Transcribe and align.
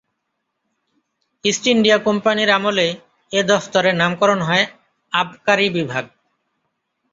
East 1.45 1.63
India 1.73 1.97
কোম্পানির 2.07 2.49
আমলে 2.57 2.87
এ 3.31 3.39
দফতরের 3.49 3.95
নামকরণ 3.95 4.39
হয় 4.41 4.65
আবকারি 5.13 5.67
বিভাগ। 5.77 6.05